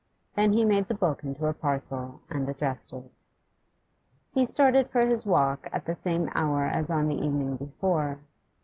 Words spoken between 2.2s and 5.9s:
and addressed it. He started for his walk at